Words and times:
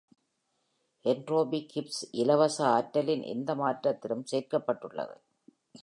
Entropy 1.05 1.59
Gibbs 1.73 2.01
இலவச 2.11 2.57
ஆற்றலின் 2.67 3.23
எந்த 3.23 3.55
மாற்றத்திலும் 3.55 4.27
சேர்க்கப்பட்டுள்ளது. 4.31 5.15